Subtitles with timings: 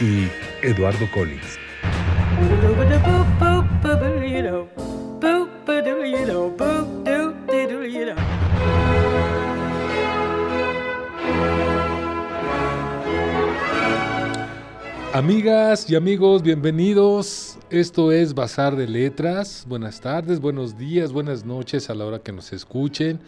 [0.00, 0.28] y
[0.62, 1.58] Eduardo Collins.
[15.12, 17.56] Amigas y amigos, bienvenidos.
[17.70, 19.64] Esto es Bazar de Letras.
[19.66, 23.20] Buenas tardes, buenos días, buenas noches a la hora que nos escuchen.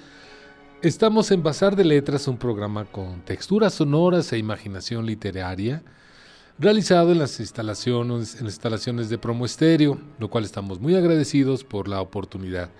[0.82, 5.82] Estamos en Bazar de Letras, un programa con texturas sonoras e imaginación literaria,
[6.58, 12.70] realizado en las instalaciones, de Promo Estéreo, lo cual estamos muy agradecidos por la oportunidad,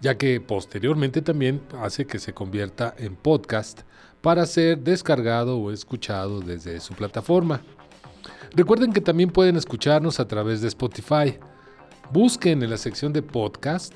[0.00, 3.82] ya que posteriormente también hace que se convierta en podcast
[4.20, 7.62] para ser descargado o escuchado desde su plataforma.
[8.52, 11.38] Recuerden que también pueden escucharnos a través de Spotify.
[12.12, 13.94] Busquen en la sección de podcast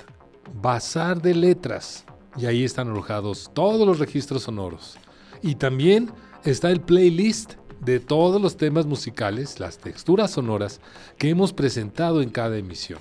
[0.61, 2.05] Bazar de Letras
[2.37, 4.97] y ahí están alojados todos los registros sonoros.
[5.43, 6.11] Y también
[6.45, 10.81] está el playlist de todos los temas musicales, las texturas sonoras
[11.17, 12.99] que hemos presentado en cada emisión.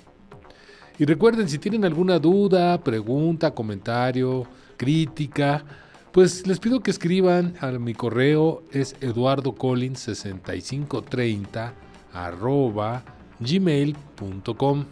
[1.00, 4.46] Y recuerden, si tienen alguna duda, pregunta, comentario,
[4.78, 5.64] crítica,
[6.12, 11.74] pues les pido que escriban a mi correo es eduardocollins6530
[12.14, 13.04] arroba
[13.40, 14.86] gmail.com.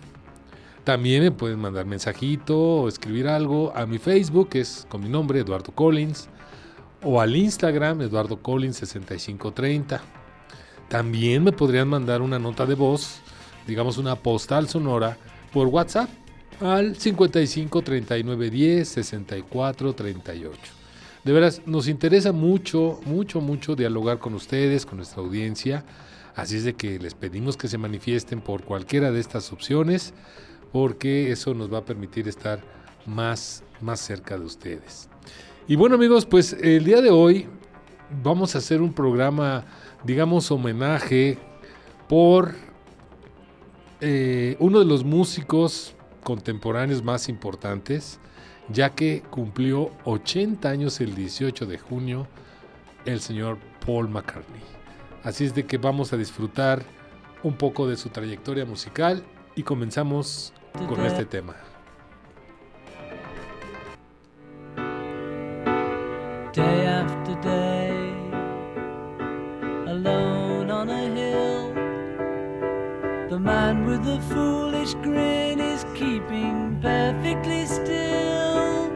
[0.84, 5.10] También me pueden mandar mensajito o escribir algo a mi Facebook, que es con mi
[5.10, 6.30] nombre, Eduardo Collins,
[7.06, 10.02] o al Instagram, Eduardo Collins 6530.
[10.90, 13.22] También me podrían mandar una nota de voz,
[13.68, 15.18] digamos una postal sonora,
[15.54, 16.10] por WhatsApp
[16.60, 20.60] al 55 39 10 64 38.
[21.24, 25.86] De veras, nos interesa mucho, mucho, mucho dialogar con ustedes, con nuestra audiencia.
[26.36, 30.14] Así es de que les pedimos que se manifiesten por cualquiera de estas opciones,
[30.72, 32.62] porque eso nos va a permitir estar
[33.06, 35.10] más, más cerca de ustedes.
[35.68, 37.48] Y bueno amigos, pues el día de hoy
[38.22, 39.66] vamos a hacer un programa,
[40.04, 41.40] digamos, homenaje
[42.08, 42.54] por
[44.00, 48.20] eh, uno de los músicos contemporáneos más importantes,
[48.70, 52.28] ya que cumplió 80 años el 18 de junio
[53.06, 54.62] el señor Paul McCartney.
[55.24, 56.84] Así es de que vamos a disfrutar
[57.42, 59.24] un poco de su trayectoria musical
[59.56, 60.54] y comenzamos
[60.88, 61.56] con este tema.
[74.04, 78.90] The foolish grin is keeping perfectly still.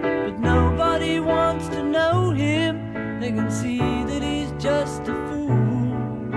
[0.00, 6.32] But nobody wants to know him, they can see that he's just a fool.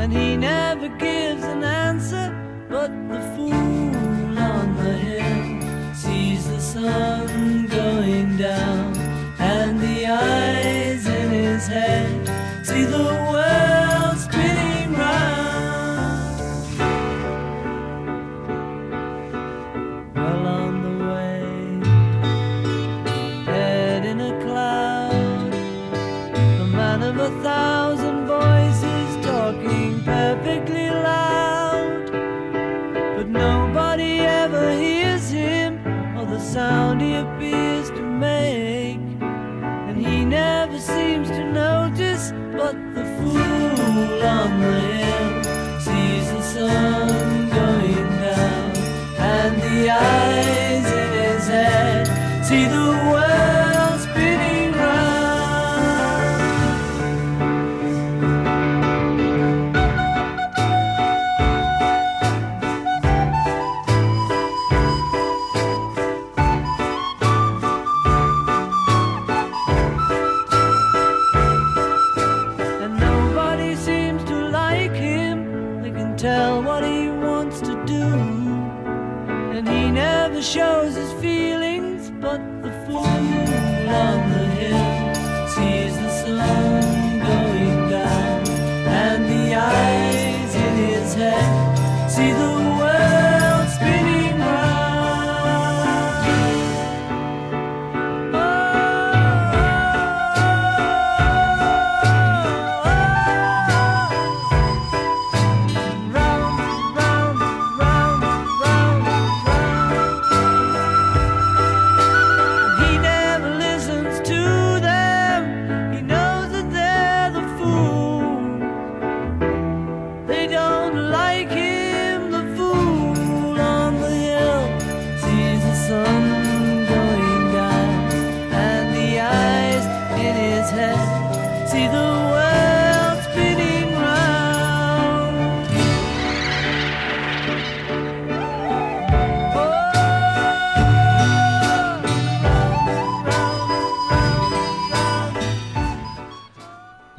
[0.00, 2.34] And he never gives an answer,
[2.68, 8.96] but the fool on the hill sees the sun going down,
[9.38, 12.26] and the eyes in his head
[12.66, 13.33] see the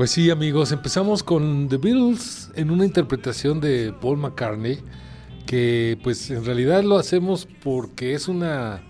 [0.05, 4.77] Pues sí, amigos, empezamos con The Beatles en una interpretación de Paul McCartney,
[5.47, 8.83] que pues en realidad lo hacemos porque es una,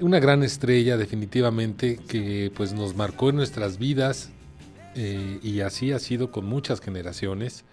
[0.00, 4.30] una gran estrella definitivamente que pues nos marcó en nuestras vidas
[4.96, 7.64] eh, y así ha sido con muchas generaciones.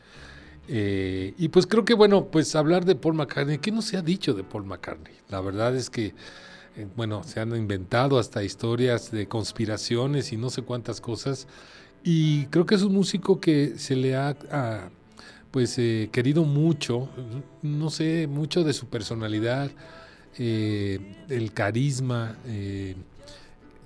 [0.68, 4.04] Eh, y pues creo que bueno, pues hablar de Paul McCartney, ¿qué no se ha
[4.04, 5.16] dicho de Paul McCartney?
[5.30, 6.14] La verdad es que,
[6.76, 11.48] eh, bueno, se han inventado hasta historias de conspiraciones y no sé cuántas cosas
[12.08, 14.38] y creo que es un músico que se le ha,
[15.50, 17.10] pues eh, querido mucho,
[17.64, 19.72] no sé, mucho de su personalidad,
[20.38, 22.96] eh, el carisma, eh,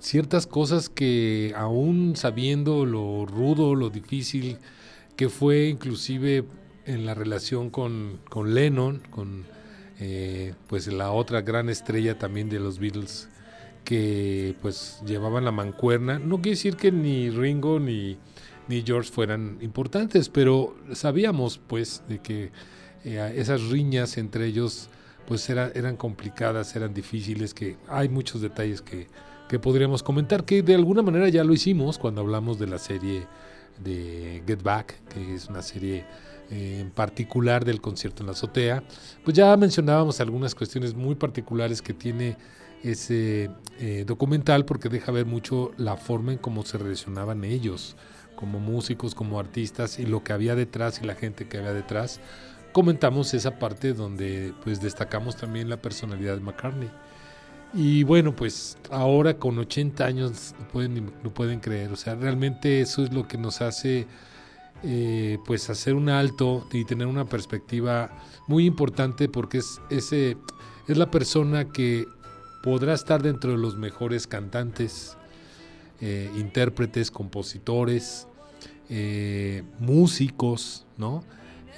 [0.00, 4.58] ciertas cosas que aún sabiendo lo rudo, lo difícil
[5.16, 6.44] que fue inclusive
[6.84, 9.46] en la relación con, con Lennon, con
[10.66, 13.29] pues la otra gran estrella también de los Beatles,
[13.84, 16.18] que pues llevaban la mancuerna.
[16.18, 18.18] No quiere decir que ni Ringo ni,
[18.68, 22.52] ni George fueran importantes, pero sabíamos pues de que
[23.04, 24.88] eh, esas riñas entre ellos
[25.26, 29.06] pues eran complicadas, eran difíciles, que hay muchos detalles que,
[29.48, 33.28] que podríamos comentar, que de alguna manera ya lo hicimos cuando hablamos de la serie
[33.82, 36.04] de Get Back, que es una serie
[36.50, 38.82] eh, en particular del concierto en la azotea,
[39.24, 42.36] pues ya mencionábamos algunas cuestiones muy particulares que tiene
[42.82, 47.96] ese eh, documental porque deja ver mucho la forma en cómo se relacionaban ellos
[48.36, 52.20] como músicos, como artistas y lo que había detrás y la gente que había detrás.
[52.72, 56.90] Comentamos esa parte donde pues destacamos también la personalidad de McCartney.
[57.74, 62.80] Y bueno, pues ahora con 80 años no pueden, no pueden creer, o sea, realmente
[62.80, 64.08] eso es lo que nos hace
[64.82, 68.10] eh, pues hacer un alto y tener una perspectiva
[68.46, 70.38] muy importante porque es, ese,
[70.88, 72.06] es la persona que
[72.62, 75.18] podrá estar dentro de los mejores cantantes,
[76.00, 78.26] eh, intérpretes, compositores,
[78.88, 81.24] eh, músicos, ¿no?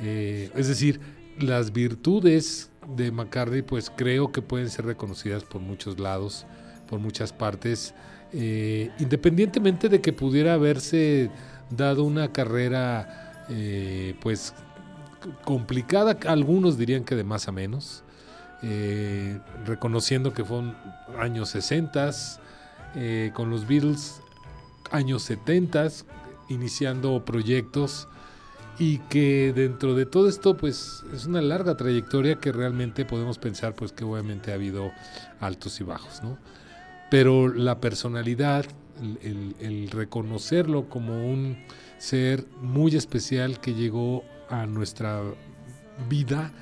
[0.01, 1.01] Es decir,
[1.39, 6.45] las virtudes de McCartney, pues creo que pueden ser reconocidas por muchos lados,
[6.89, 7.95] por muchas partes,
[8.33, 11.31] independientemente de que pudiera haberse
[11.77, 13.45] dado una carrera,
[14.21, 14.55] pues
[15.45, 18.05] complicada, algunos dirían que de más a menos,
[18.63, 20.77] eh, reconociendo que fueron
[21.19, 22.11] años 60
[22.95, 24.21] eh, con los Beatles,
[24.91, 25.89] años 70
[26.49, 28.09] iniciando proyectos
[28.79, 33.75] y que dentro de todo esto pues es una larga trayectoria que realmente podemos pensar
[33.75, 34.93] pues que obviamente ha habido
[35.41, 36.39] altos y bajos, ¿no?
[37.11, 38.65] Pero la personalidad,
[39.03, 41.59] el reconocerlo como un
[41.99, 45.23] ser muy especial que llegó a nuestra
[46.09, 46.53] vida,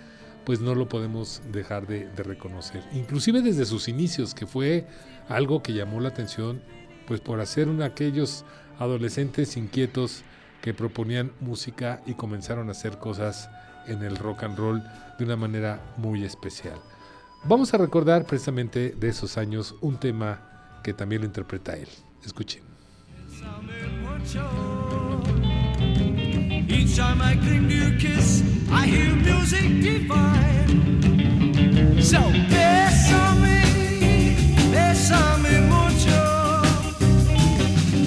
[0.45, 2.83] pues no lo podemos dejar de, reconocer.
[2.93, 4.87] Inclusive desde sus inicios, que fue
[5.29, 6.63] algo que llamó la atención,
[7.07, 8.45] pues por hacer uno de aquellos
[8.79, 10.25] adolescentes inquietos
[10.63, 13.49] que proponían música y comenzaron a hacer cosas
[13.87, 14.83] en el rock and roll
[15.19, 16.79] de una manera muy especial.
[17.45, 21.89] Vamos a recordar precisamente de esos años un tema que también lo interpreta él.
[22.25, 22.61] Escuchen.
[26.69, 30.69] Each time I cling to your kiss, I hear music divine.
[32.03, 32.19] So
[32.51, 33.63] bésame,
[34.71, 36.23] bésame mucho.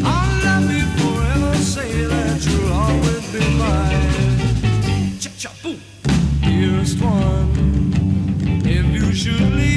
[0.05, 5.19] I'll love you forever, say that you'll always be mine.
[5.19, 5.79] Cha cha boom.
[6.41, 7.51] Dearest one,
[8.65, 9.72] if you should leave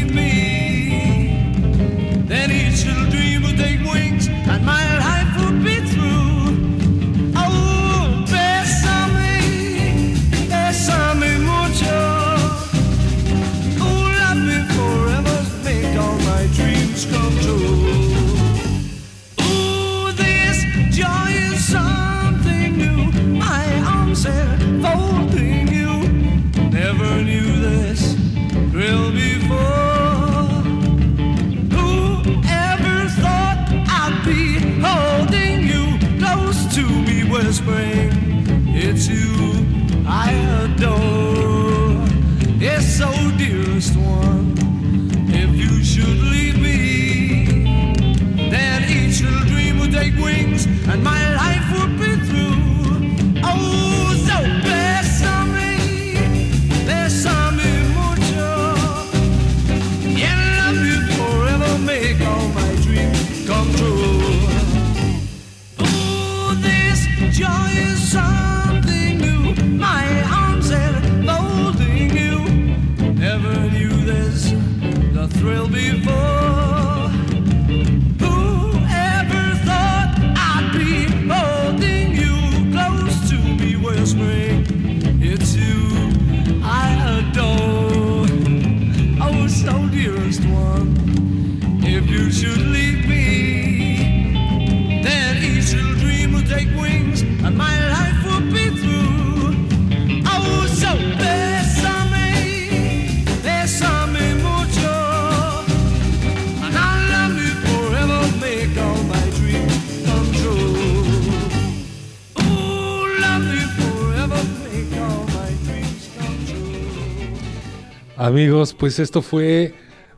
[118.36, 119.72] Amigos, pues esto fue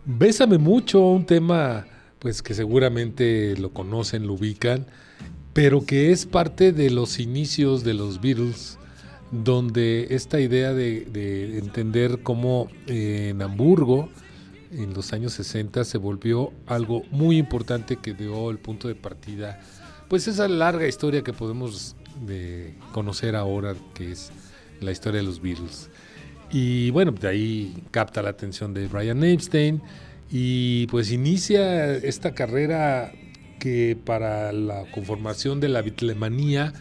[0.05, 1.87] Bésame mucho, un tema
[2.19, 4.87] pues que seguramente lo conocen, lo ubican,
[5.53, 8.77] pero que es parte de los inicios de los Beatles,
[9.31, 14.09] donde esta idea de, de entender cómo eh, en Hamburgo,
[14.73, 19.61] en los años 60, se volvió algo muy importante que dio el punto de partida,
[20.09, 21.95] pues esa larga historia que podemos
[22.29, 24.33] eh, conocer ahora, que es
[24.81, 25.89] la historia de los Beatles.
[26.51, 29.83] Y bueno, de ahí capta la atención de Brian Epstein
[30.31, 33.13] y pues inicia esta carrera
[33.59, 36.73] que para la conformación de la bitlemanía,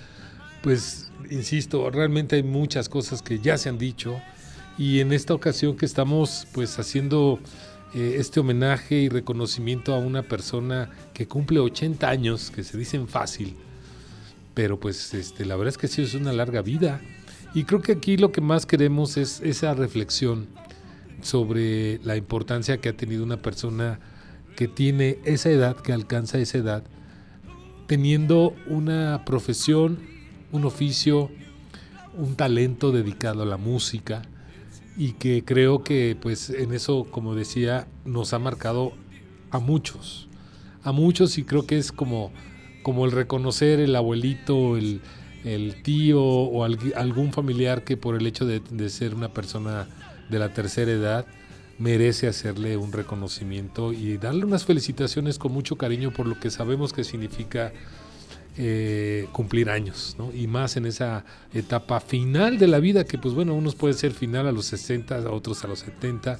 [0.61, 4.21] pues insisto, realmente hay muchas cosas que ya se han dicho
[4.77, 7.39] y en esta ocasión que estamos pues haciendo
[7.93, 13.07] eh, este homenaje y reconocimiento a una persona que cumple 80 años, que se dicen
[13.07, 13.55] fácil,
[14.53, 17.01] pero pues este, la verdad es que sí es una larga vida.
[17.57, 20.45] Y creo que aquí lo que más queremos es esa reflexión
[21.23, 23.99] sobre la importancia que ha tenido una persona
[24.55, 26.83] que tiene esa edad, que alcanza esa edad,
[27.87, 29.97] teniendo una profesión,
[30.51, 31.31] un oficio,
[32.15, 34.21] un talento dedicado a la música
[34.95, 38.93] y que creo que pues en eso, como decía, nos ha marcado
[39.49, 40.29] a muchos,
[40.83, 42.31] a muchos y creo que es como,
[42.83, 45.01] como el reconocer el abuelito, el,
[45.47, 49.87] el tío o alg- algún familiar que por el hecho de, ser una persona
[50.29, 51.25] de la tercera edad
[51.79, 56.91] merece hacerle un reconocimiento y darle unas felicitaciones con mucho cariño por lo que sabemos
[56.93, 57.71] que significa
[58.57, 60.31] eh, cumplir años, ¿no?
[60.33, 61.23] Y más en esa
[61.53, 65.15] etapa final de la vida, que pues bueno, unos puede ser final a los 60,
[65.15, 66.39] a otros a los 70.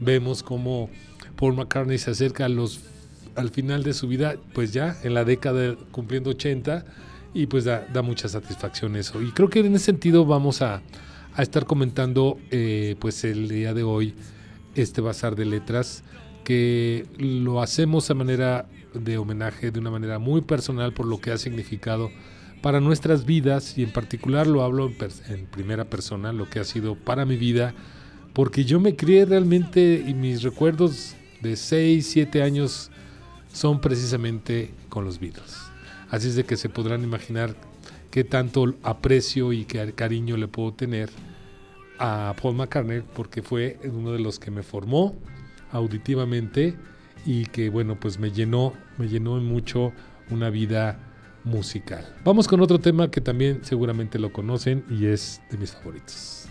[0.00, 0.90] Vemos cómo
[1.36, 2.80] Paul McCartney se acerca a los,
[3.36, 6.84] al final de su vida, pues ya en la década cumpliendo 80,
[7.34, 9.22] y pues da, mucha satisfacción eso.
[9.22, 10.82] Y creo que en ese sentido vamos a,
[11.34, 14.14] a estar comentando eh, pues el día de hoy
[14.74, 16.02] este bazar de letras
[16.44, 21.30] que lo hacemos a manera de homenaje, de una manera muy personal por lo que
[21.30, 22.10] ha significado
[22.62, 24.96] para nuestras vidas y en particular lo hablo en,
[25.28, 27.74] en primera persona, lo que ha sido para mi vida,
[28.32, 32.90] porque yo me crié realmente y mis recuerdos de 6, 7 años
[33.52, 35.61] son precisamente con los Beatles.
[36.12, 37.56] Así es de que se podrán imaginar
[38.10, 41.08] qué tanto aprecio y qué cariño le puedo tener
[41.98, 45.16] a Paul McCartney porque fue uno de los que me formó
[45.70, 46.76] auditivamente
[47.24, 49.92] y que bueno pues me llenó me llenó mucho
[50.28, 51.00] una vida
[51.44, 52.14] musical.
[52.24, 56.46] Vamos con otro tema que también seguramente lo conocen y es de mis favoritos.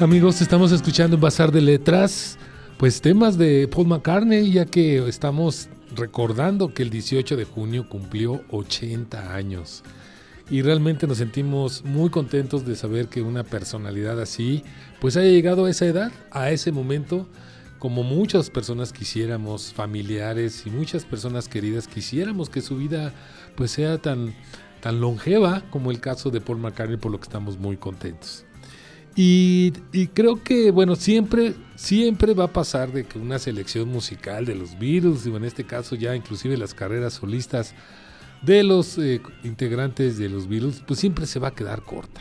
[0.00, 2.36] Amigos, estamos escuchando en Bazar de Letras,
[2.78, 8.42] pues temas de Paul McCartney, ya que estamos recordando que el 18 de junio cumplió
[8.50, 9.84] 80 años.
[10.50, 14.64] Y realmente nos sentimos muy contentos de saber que una personalidad así,
[15.00, 17.28] pues haya llegado a esa edad, a ese momento,
[17.78, 23.14] como muchas personas quisiéramos, familiares y muchas personas queridas quisiéramos que su vida
[23.54, 24.34] pues sea tan,
[24.80, 28.44] tan longeva como el caso de Paul McCartney, por lo que estamos muy contentos.
[29.16, 29.70] Y,
[30.12, 34.78] creo que, bueno, siempre, siempre va a pasar de que una selección musical de los
[34.78, 37.74] Beatles, y en este caso ya inclusive las carreras solistas
[38.42, 42.20] de los eh, integrantes de los Beatles, pues siempre se va a quedar corta.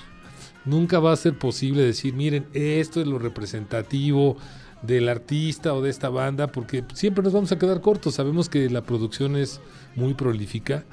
[0.65, 4.38] Nunca va a ser posible decir, miren, esto es lo representativo
[4.84, 8.15] del artista o de esta banda, porque siempre nos vamos a quedar cortos.
[8.15, 9.60] Sabemos que la producción es
[9.95, 10.86] muy prolífica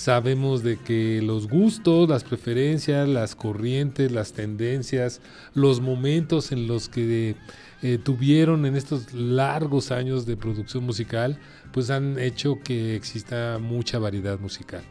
[0.00, 5.20] Sabemos de que los gustos, las preferencias, las corrientes, las tendencias,
[5.52, 7.36] los momentos en los que
[7.82, 11.38] eh, tuvieron en estos largos años de producción musical,
[11.70, 14.84] pues han hecho que exista mucha variedad musical.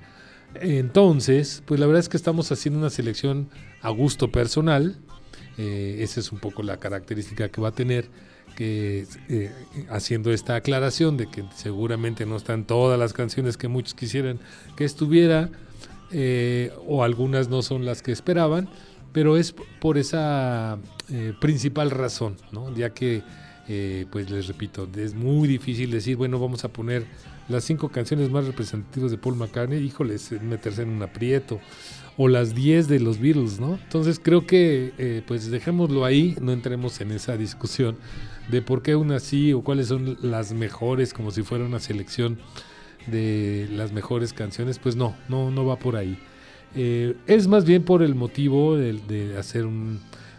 [0.53, 3.49] Entonces, pues la verdad es que estamos haciendo una selección
[3.81, 4.95] a gusto personal,
[5.57, 8.11] eh, esa es un poco la característica que va a tener
[8.55, 9.51] que eh,
[9.89, 14.39] haciendo esta aclaración de que seguramente no están todas las canciones que muchos quisieran
[14.75, 15.49] que estuviera
[16.11, 18.69] eh, o algunas no son las que esperaban,
[19.13, 20.77] pero es por esa
[21.09, 22.75] eh, principal razón, ¿no?
[22.75, 23.23] ya que,
[24.09, 27.05] pues les repito, es muy difícil decir, bueno, vamos a poner
[27.49, 31.59] las cinco canciones más representativas de Paul McCartney, híjoles, meterse en un aprieto
[32.21, 33.79] o las 10 de los Beatles, ¿no?
[33.81, 37.95] Entonces creo que pues dejémoslo ahí, no entremos en esa discusión,
[38.49, 42.37] de por qué una sí o cuáles son las mejores, como si fuera una selección
[43.07, 46.17] de las mejores canciones, pues no, no, no va por ahí.
[46.75, 49.65] Eh, es más bien por el motivo de, hacer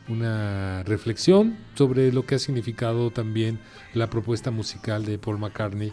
[0.09, 3.59] una reflexión sobre lo que ha significado también
[3.95, 5.93] la propuesta musical de Paul McCartney,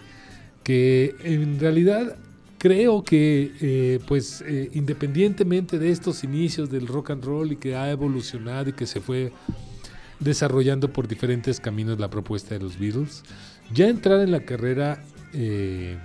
[0.63, 2.17] que en realidad
[2.57, 7.75] creo que eh, pues eh, independientemente de estos inicios del rock and roll y que
[7.75, 9.31] ha evolucionado y que se fue
[10.19, 13.23] desarrollando por diferentes caminos la propuesta de los Beatles.
[13.73, 15.97] Ya entrar en la carrera eh,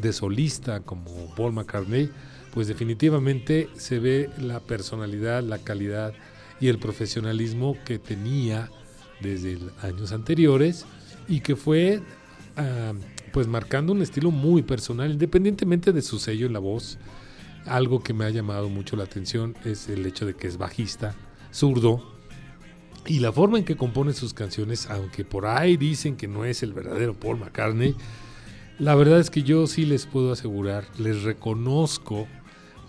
[0.00, 2.10] de solista como Paul McCartney,
[2.52, 6.12] pues definitivamente se ve la personalidad, la calidad
[6.60, 8.70] y el profesionalismo que tenía
[9.20, 10.86] desde años anteriores
[11.28, 12.00] y que fue
[12.56, 12.92] ah,
[13.32, 16.98] pues marcando un estilo muy personal, independientemente de su sello en la voz.
[17.66, 21.14] Algo que me ha llamado mucho la atención es el hecho de que es bajista,
[21.52, 22.02] zurdo,
[23.06, 26.62] y la forma en que compone sus canciones, aunque por ahí dicen que no es
[26.62, 27.94] el verdadero Paul McCartney,
[28.78, 32.26] la verdad es que yo sí les puedo asegurar, les reconozco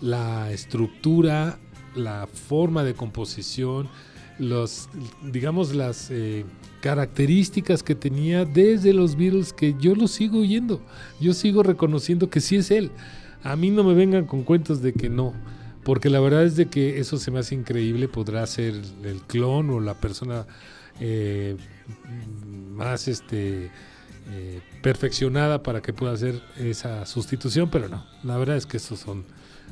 [0.00, 1.58] la estructura,
[1.94, 3.88] la forma de composición,
[4.38, 4.88] los,
[5.22, 6.44] digamos, las eh,
[6.82, 10.82] características que tenía desde los Beatles que yo lo sigo oyendo.
[11.20, 12.90] Yo sigo reconociendo que sí es él.
[13.42, 15.32] A mí no me vengan con cuentos de que no
[15.84, 19.70] porque la verdad es de que eso se me hace increíble, podrá ser el clon
[19.70, 20.46] o la persona
[21.00, 21.56] eh,
[22.70, 23.70] más este
[24.30, 29.00] eh, perfeccionada para que pueda hacer esa sustitución, pero no, la verdad es que esos
[29.00, 29.24] son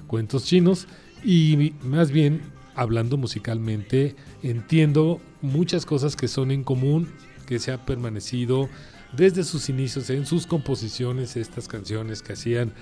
[0.06, 0.88] cuentos chinos
[1.22, 2.40] y más bien
[2.74, 7.08] hablando musicalmente entiendo muchas cosas que son en común,
[7.46, 8.68] que se ha permanecido
[9.12, 12.72] desde sus inicios en sus composiciones, estas canciones que hacían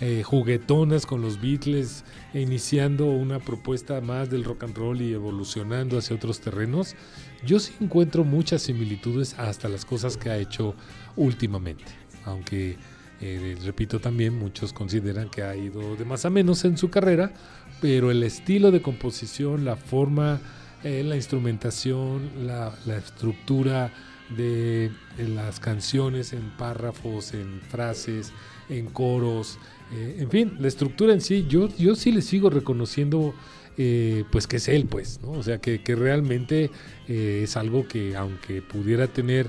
[0.00, 5.98] eh, juguetonas con los Beatles, iniciando una propuesta más del rock and roll y evolucionando
[5.98, 6.96] hacia otros terrenos,
[7.44, 10.74] yo sí encuentro muchas similitudes hasta las cosas que ha hecho
[11.16, 11.84] últimamente.
[12.24, 12.76] Aunque,
[13.20, 17.32] eh, repito también, muchos consideran que ha ido de más a menos en su carrera,
[17.80, 20.40] pero el estilo de composición, la forma,
[20.84, 23.92] eh, la instrumentación, la, estructura
[24.36, 28.32] de las canciones en párrafos, en frases,
[28.68, 29.58] en coros,
[29.92, 33.34] eh, en fin, la estructura en sí, yo, yo sí le sigo reconociendo
[33.76, 35.32] eh, pues que es él, pues, ¿no?
[35.32, 36.70] O sea, que, realmente
[37.08, 39.48] eh, es algo que aunque pudiera tener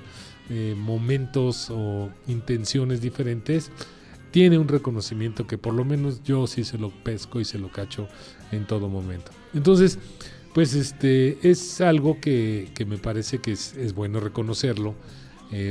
[0.76, 3.72] momentos o intenciones diferentes,
[4.32, 7.72] tiene un reconocimiento que por lo menos yo sí se lo pesco y se lo
[7.72, 8.08] cacho
[8.52, 9.32] en todo momento.
[9.54, 10.00] Entonces,
[10.54, 14.96] pues este es algo que, me parece que es, bueno reconocerlo,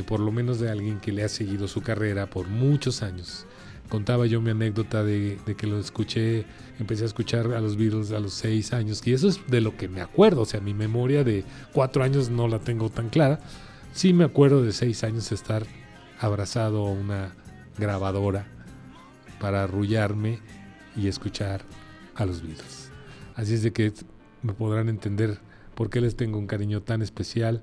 [0.06, 3.46] por lo menos de alguien que le ha seguido su carrera por muchos años
[3.90, 6.46] contaba yo mi anécdota de, que lo escuché,
[6.78, 9.76] empecé a escuchar a los Beatles a los seis años, y eso es de lo
[9.76, 13.40] que me acuerdo, o sea, mi memoria de cuatro años no la tengo tan clara,
[13.92, 15.64] sí me acuerdo de seis años estar
[16.18, 17.34] abrazado a una
[17.78, 18.46] grabadora
[19.40, 20.38] para arrullarme
[20.96, 21.62] y escuchar
[22.14, 22.90] a los Beatles.
[23.34, 23.92] Así es de que
[24.42, 25.38] me podrán entender
[25.74, 27.62] por qué les tengo un cariño tan especial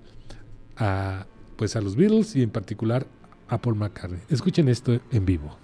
[0.76, 3.06] a, pues a los Beatles y en particular
[3.48, 4.22] a Paul McCartney.
[4.30, 5.58] Escuchen esto en vivo.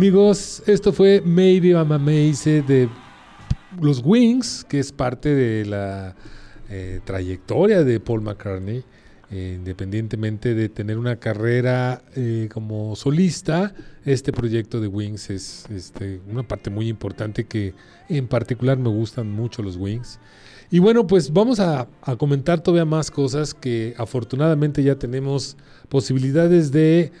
[0.00, 2.88] Amigos, esto fue Maybe I'm Amazed de
[3.82, 6.16] los Wings, que es parte de la
[6.70, 8.82] eh, trayectoria de Paul McCartney.
[9.30, 13.74] Eh, independientemente de tener una carrera eh, como solista,
[14.06, 17.74] este proyecto de Wings es este, una parte muy importante que
[18.08, 20.18] en particular me gustan mucho los Wings.
[20.70, 21.86] Y bueno, pues vamos a
[22.16, 25.58] comentar todavía más cosas que afortunadamente ya tenemos
[25.90, 27.12] posibilidades de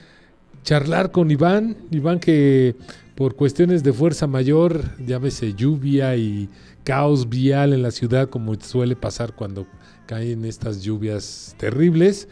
[0.62, 1.76] charlar con Iván.
[1.90, 2.74] Iván que
[3.14, 6.48] por cuestiones de fuerza mayor, llámese lluvia y
[6.84, 9.66] caos vial en la ciudad, como suele pasar cuando
[10.06, 12.28] caen estas lluvias terribles,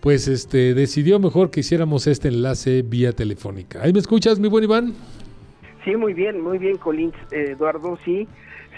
[0.00, 3.80] pues este decidió mejor que hiciéramos este enlace vía telefónica.
[3.82, 4.94] ¿Ahí me escuchas, mi buen Iván?
[5.84, 8.26] Sí, muy bien, muy bien, Colín, Eduardo, sí.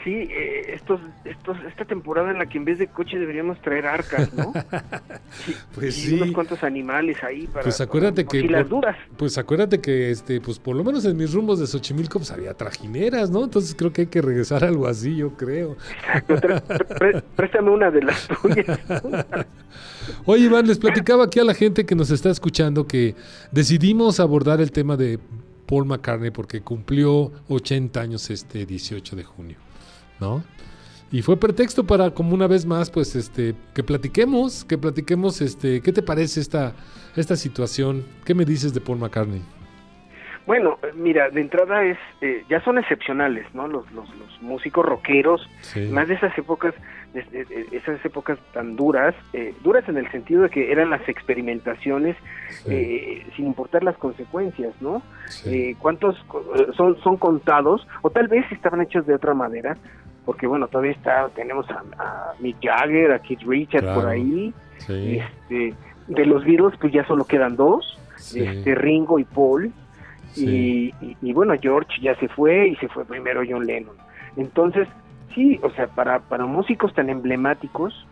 [0.04, 3.86] Sí, eh, estos, estos, esta temporada en la que en vez de coche deberíamos traer
[3.86, 4.52] arcas, ¿no?
[5.44, 6.14] Sí, pues y sí.
[6.14, 7.64] unos cuantos animales ahí para.
[7.64, 8.96] Pues acuérdate que si las dudas.
[9.16, 12.54] Pues acuérdate que este, pues por lo menos en mis rumbos de Xochimilco pues había
[12.54, 13.42] trajineras, ¿no?
[13.44, 15.76] Entonces creo que hay que regresar a algo así, yo creo.
[15.98, 16.36] Exacto,
[17.34, 18.78] préstame una de las tuyas.
[20.26, 23.14] Oye, Iván, les platicaba aquí a la gente que nos está escuchando que
[23.50, 25.18] decidimos abordar el tema de
[25.66, 29.56] Paul McCartney porque cumplió 80 años este 18 de junio,
[30.24, 30.42] ¿no?
[31.12, 35.80] Y fue pretexto para, como una vez más, pues, este, que platiquemos, que platiquemos, este,
[35.80, 36.72] ¿qué te parece esta,
[37.14, 38.04] esta situación?
[38.24, 39.42] ¿Qué me dices de Paul McCartney?
[40.46, 43.66] Bueno, mira, de entrada es, eh, ya son excepcionales, ¿no?
[43.68, 45.88] Los, los, los músicos rockeros, Sí.
[45.90, 46.74] más de esas épocas,
[47.14, 50.90] de, de- de esas épocas tan duras, eh, duras en el sentido de que eran
[50.90, 52.16] las experimentaciones
[52.50, 55.00] sí, eh, sin importar las consecuencias, ¿no?
[55.28, 55.48] sí.
[55.70, 56.16] Eh, ¿Cuántos
[56.76, 57.86] son, son contados?
[58.02, 59.78] O tal vez estaban hechos de otra manera,
[60.24, 64.00] porque bueno, todavía está, tenemos a, a Mick Jagger, a Keith Richards Claro.
[64.00, 65.74] por ahí, sí, este,
[66.08, 68.74] de los Beatles pues ya solo quedan dos, sí, este.
[68.74, 69.72] Ringo y Paul,
[70.36, 73.94] y, y- y bueno, George ya se fue y se fue primero John Lennon.
[74.36, 74.88] Entonces,
[75.34, 78.06] sí, o sea, para, para músicos tan emblemáticos,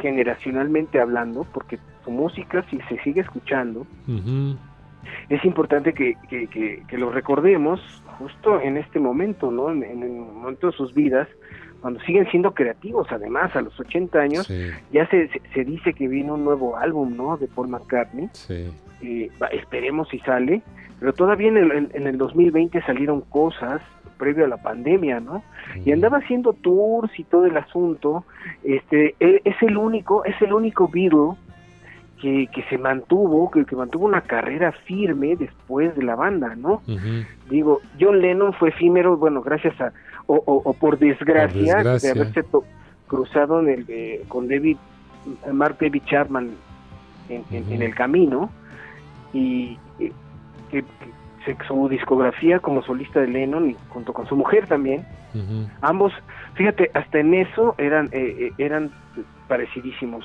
[0.00, 4.56] generacionalmente hablando, porque su música, si se sigue escuchando, Ujú,
[5.28, 7.80] es importante que, que, que, que lo recordemos
[8.18, 9.70] justo en este momento, ¿no?
[9.70, 11.28] En, en el momento de sus vidas,
[11.80, 15.92] cuando siguen siendo creativos, además, a los 80 años, sí, ya se, se, se dice
[15.92, 17.36] que viene un nuevo álbum, ¿no?
[17.36, 18.70] De Paul McCartney, sí,
[19.02, 20.62] eh, esperemos si sale,
[21.00, 23.82] pero todavía en el, en- en el 2020 salieron cosas
[24.16, 25.42] previo a la pandemia, ¿no?
[25.84, 28.24] Y andaba haciendo tours y todo el asunto,
[28.62, 31.36] este, e- es el único, es el único Beatle
[32.24, 36.80] que, que se mantuvo, que, que mantuvo una carrera firme después de la banda, ¿no?
[37.50, 39.92] Digo, John Lennon fue efímero, bueno, gracias a,
[40.26, 42.14] o, o- o por desgracia, desgracia.
[42.14, 42.42] de haberse
[43.08, 44.78] cruzado en el, eh, con David,
[45.52, 46.52] Mark David Chapman
[47.28, 47.44] en,
[47.82, 48.48] el camino,
[49.34, 50.10] y eh,
[50.70, 50.82] que,
[51.68, 55.04] su discografía como solista de Lennon, y junto con su mujer también,
[55.82, 56.10] ambos,
[56.54, 58.90] fíjate, hasta en eso eran, eh, eh, eran
[59.46, 60.24] parecidísimos.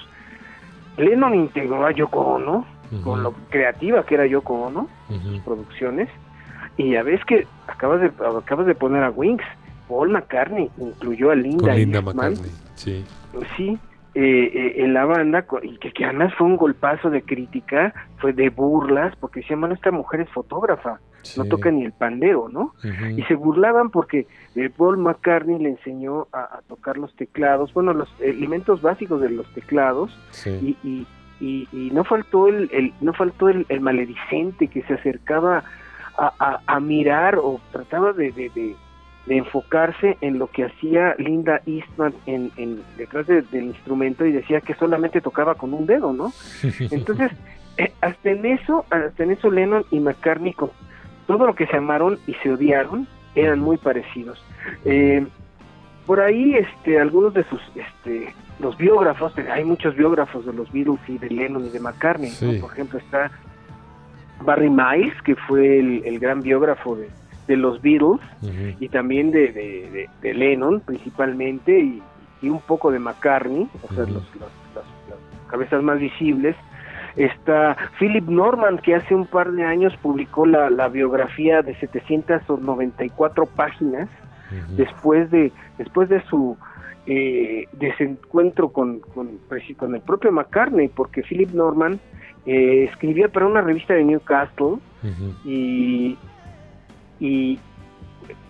[0.99, 2.65] Lennon integró a Yoko Ono,
[3.03, 5.41] con lo creativa que era Yoko Ono, ujú.
[5.43, 6.09] producciones
[6.77, 9.43] y ya ves que acabas de acabas de poner a Wings
[9.87, 13.05] Paul McCartney incluyó a Linda, Con Linda Eastman, McCartney, sí.
[13.57, 13.79] sí
[14.15, 18.33] eh, eh, en la banda y que, que además fue un golpazo de crítica fue
[18.33, 20.99] de burlas porque decían bueno esta mujer es fotógrafa
[21.37, 22.73] no toca ni el pandero no
[23.17, 27.93] y se burlaban porque eh, Paul McCartney le enseñó a, a tocar los teclados bueno
[27.93, 31.07] los elementos básicos de los teclados sí, y, y,
[31.39, 35.63] y, y no faltó el, el- no faltó el, el maledicente que se acercaba
[36.17, 38.75] a, a- a mirar o trataba de, de, de-
[39.25, 44.31] de enfocarse en lo que hacía Linda Eastman en, en detrás de- del instrumento y
[44.31, 46.31] decía que solamente tocaba con un dedo, ¿no?
[46.79, 47.31] Entonces,
[47.77, 50.53] eh, hasta en eso, hasta en eso Lennon y McCartney,
[51.29, 54.43] todo lo que se amaron y se odiaron, eran muy parecidos.
[54.83, 55.25] Eh,
[56.07, 60.71] por ahí, este, algunos de sus, este, los biógrafos, eh, hay muchos biógrafos de los
[60.71, 62.51] Beatles y de Lennon y de McCartney, ¿no?
[62.53, 62.57] Sí.
[62.59, 63.29] Por ejemplo, está
[64.43, 67.09] Barry Miles, que fue el, el gran biógrafo de,
[67.47, 68.19] de los Beatles,
[68.79, 72.01] y también de, de, de- de Lennon principalmente y,
[72.41, 74.35] y un poco de McCartney, o sea, los-
[74.73, 74.83] las
[75.47, 76.55] cabezas más visibles.
[77.19, 83.45] Está Philip Norman, que hace un par de años publicó la, la biografía de 794
[83.45, 84.09] páginas
[84.51, 86.57] ujú, después de después de su
[87.05, 91.99] eh, desencuentro con, con, preci- con el propio McCartney, porque Philip Norman
[92.45, 94.77] eh, escribía para una revista de Newcastle
[95.45, 96.17] y,
[97.19, 97.59] y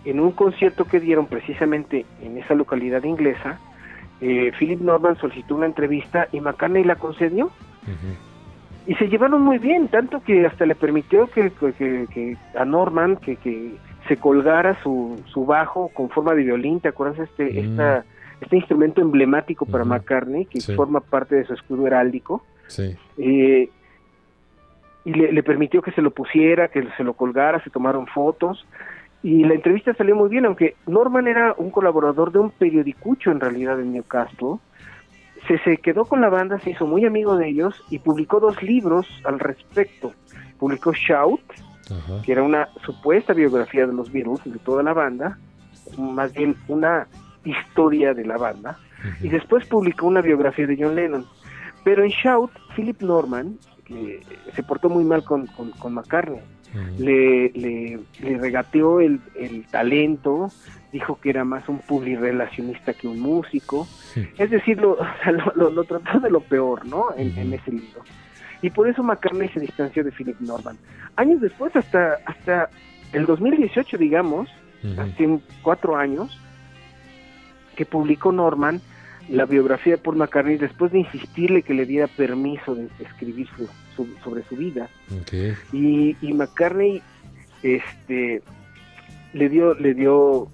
[0.05, 3.59] en un concierto que dieron precisamente en esa localidad inglesa,
[4.21, 7.49] eh, Philip Norman solicitó una entrevista y McCartney la concedió.
[8.89, 13.17] Y se llevaron muy bien, tanto que hasta le permitió que, que- que a Norman
[13.17, 13.75] que, que
[14.07, 17.19] se colgara su, su bajo con forma de violín, ¿te acuerdas?
[17.19, 17.57] Este, Mm.
[17.71, 18.03] esta,
[18.41, 19.83] este instrumento emblemático para.
[19.85, 20.73] McCartney, que Sí.
[20.75, 22.95] forma parte de su escudo heráldico, Sí.
[23.19, 23.69] eh,
[25.05, 28.65] y le, le permitió que se lo pusiera, que se lo colgara, se tomaron fotos,
[29.21, 33.39] y la entrevista salió muy bien, aunque Norman era un colaborador de un periodicucho en
[33.39, 34.55] realidad en Newcastle,
[35.47, 38.61] se, se quedó con la banda, se hizo muy amigo de ellos y publicó dos
[38.63, 40.13] libros al respecto.
[40.57, 41.41] Publicó Shout,
[41.89, 42.21] Ajá.
[42.23, 45.37] que era una supuesta biografía de los Beatles, de toda la banda,
[45.97, 47.07] más bien una
[47.45, 48.77] historia de la banda,
[49.21, 51.25] y después publicó una biografía de John Lennon.
[51.83, 54.21] Pero en Shout, Philip Norman, que
[54.53, 56.41] se portó muy mal con, con, con McCartney,
[56.99, 60.49] le, le, le regateó el, el talento,
[60.91, 64.27] dijo que era más un publirelacionista que un músico, Sí.
[64.37, 67.05] es decir, lo, lo, lo- lo trató de lo peor, ¿no?
[67.17, 68.01] En, ese libro.
[68.61, 70.77] Y por eso McCartney se distanció de Philip Norman.
[71.15, 72.69] Años después, hasta, hasta
[73.13, 74.49] el 2018, digamos,
[74.83, 75.01] Ujú.
[75.01, 76.37] hace un- cuatro años,
[77.75, 78.81] que publicó Norman
[79.29, 83.69] la biografía de Paul McCartney después de insistirle que le diera permiso de escribir su-
[83.95, 84.89] su- sobre su vida
[85.71, 87.01] y, y McCartney
[87.63, 88.41] este
[89.33, 90.49] le dio le dio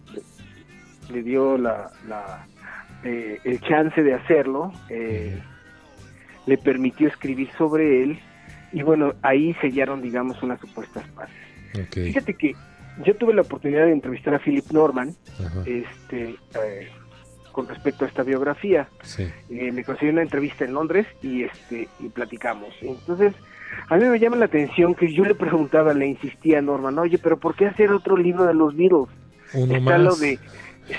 [1.10, 2.46] le dio la, la,
[3.04, 5.40] eh, el chance de hacerlo eh,
[6.46, 8.20] le permitió escribir sobre él
[8.72, 11.04] y bueno ahí sellaron digamos unas supuestas
[11.78, 11.94] Ok.
[11.94, 12.54] fíjate que
[13.06, 15.62] yo tuve la oportunidad de entrevistar a Philip Norman Ajá.
[15.66, 16.90] este eh,
[17.52, 19.24] con respecto a esta biografía Sí.
[19.50, 22.74] eh, me conseguí una entrevista en Londres y este y platicamos.
[22.82, 23.34] Entonces,
[23.90, 27.18] a mí me llama la atención que yo le preguntaba, le insistía a Norman, oye,
[27.18, 29.08] pero ¿por qué hacer otro libro de los Beatles?
[29.54, 30.02] Uno está más.
[30.02, 30.38] lo de,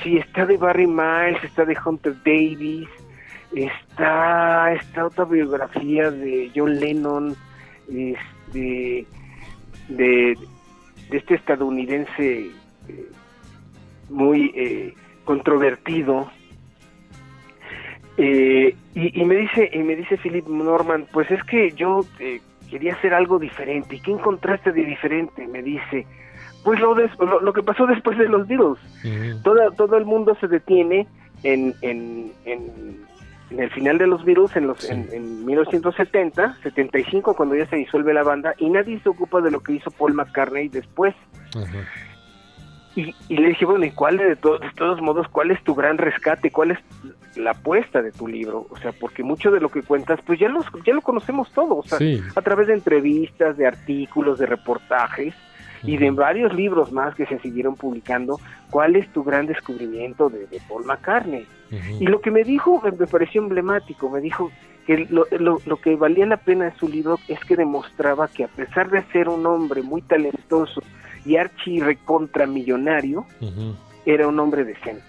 [0.02, 2.88] sí, está de Barry Miles, está de Hunter Davis,
[3.54, 7.36] está esta otra biografía de John Lennon,
[7.88, 9.06] este,
[9.88, 10.38] de,
[11.10, 12.50] de este estadounidense
[12.88, 13.10] eh,
[14.08, 16.30] muy eh, controvertido.
[18.18, 22.94] Eh, y, me dice y me dice Philip Norman, pues es que yo eh, quería
[22.94, 23.96] hacer algo diferente.
[23.96, 25.46] ¿Y qué encontraste de diferente?
[25.46, 26.06] Me dice,
[26.66, 28.76] pues lo, des- lo, lo que pasó después de los Beatles.
[29.04, 29.40] Ujú.
[29.44, 31.06] Toda, todo el mundo se detiene
[31.44, 33.06] en, en, en,
[33.50, 34.92] en el final de los Beatles, en, los, Sí.
[34.92, 39.52] en, en 1970, 75, cuando ya se disuelve la banda, y nadie se ocupa de
[39.52, 41.14] lo que hizo Paul McCartney después.
[42.96, 45.74] Y, y le dije, bueno, ¿y cuál de, to- de todos modos, cuál es tu
[45.74, 46.50] gran rescate?
[46.50, 46.78] ¿Cuál es
[47.36, 48.66] la apuesta de tu libro?
[48.70, 51.76] O sea, porque mucho de lo que cuentas, pues ya, los, ya lo conocemos todo,
[51.76, 52.22] o sea, Sí.
[52.34, 55.34] a través de entrevistas, de artículos, de reportajes
[55.82, 58.38] y de varios libros más que se siguieron publicando.
[58.70, 61.46] ¿Cuál es tu gran descubrimiento de, de Paul McCartney?
[62.00, 64.50] Y lo que me dijo me, me pareció emblemático, me dijo
[64.86, 68.44] que lo, lo, lo que valía la pena de su libro es que demostraba que
[68.44, 70.80] a pesar de ser un hombre muy talentoso
[71.24, 73.74] y archi recontra millonario, Ujú.
[74.04, 75.02] era un hombre decente.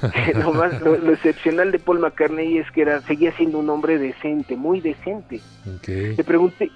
[0.34, 3.98] lo, más, lo, lo excepcional de Paul McCartney es que era, seguía siendo un hombre
[3.98, 5.40] decente, muy decente.
[5.86, 6.70] Le pregunté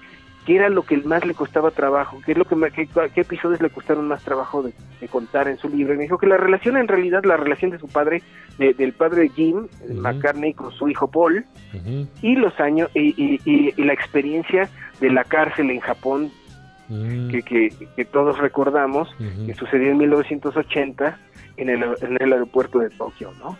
[0.47, 3.59] qué era lo que más le costaba trabajo, qué es lo que qué, qué episodios
[3.61, 4.71] le costaron más trabajo de,
[5.01, 5.93] de contar en su libro.
[5.93, 8.23] Y me dijo que la relación, en realidad, la relación de su padre,
[8.57, 9.93] de- del padre Jim Ujú.
[10.01, 11.45] McCartney con su hijo Paul,
[12.21, 14.69] y los años y, y- y- y la experiencia
[15.01, 16.31] de la cárcel en Japón
[16.89, 17.27] Mm.
[17.29, 19.13] que, que, que todos recordamos,
[19.45, 21.19] que sucedió en 1980
[21.57, 23.57] en el, en el aeropuerto de Tokio, ¿no?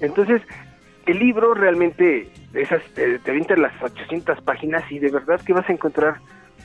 [0.00, 0.42] Entonces,
[1.06, 5.68] el libro realmente, esas, te, te avientas las 800 páginas y de verdad que vas
[5.68, 6.16] a encontrar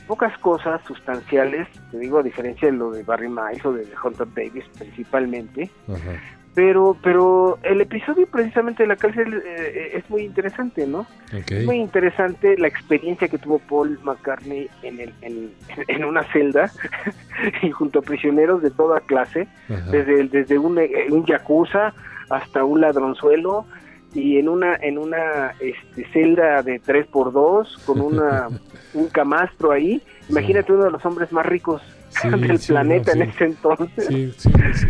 [0.06, 4.26] pocas cosas sustanciales, te digo, a diferencia de lo de Barry Miles o de Hunter
[4.34, 6.20] Davis principalmente, Ajá.
[6.54, 11.06] pero pero el episodio precisamente de la cárcel eh, es muy interesante, ¿no?
[11.32, 15.52] Es muy interesante la experiencia que tuvo Paul McCartney en, el, en,
[15.88, 16.70] en una celda
[17.62, 19.90] y junto a prisioneros de toda clase, Ajá.
[19.90, 21.94] desde, desde un, eh, un yakuza
[22.28, 23.66] hasta un ladronzuelo
[24.14, 28.48] y en una en una este, celda de 3x2 con una
[28.94, 30.02] un camastro ahí.
[30.28, 31.82] Imagínate uno de los hombres más ricos
[32.20, 34.86] Sí, del sí, planeta no, en ese entonces, Sí, sí, sí.